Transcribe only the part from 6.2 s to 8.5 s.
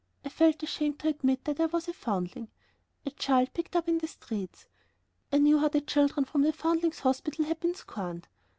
from the Foundlings' Hospital had been scorned.